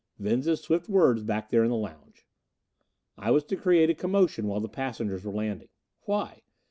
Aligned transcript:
Venza's 0.17 0.59
swift 0.63 0.89
words 0.89 1.21
back 1.21 1.51
there 1.51 1.63
in 1.63 1.69
the 1.69 1.75
lounge. 1.77 2.25
I 3.19 3.29
was 3.29 3.43
to 3.43 3.55
create 3.55 3.91
a 3.91 3.93
commotion 3.93 4.47
while 4.47 4.59
the 4.59 4.67
passengers 4.67 5.23
were 5.23 5.31
landing. 5.31 5.69
Why? 6.05 6.41